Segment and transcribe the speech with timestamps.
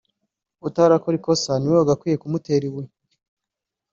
[0.67, 2.89] utarakora ikosa ni we wagakwiye kumutera ibuye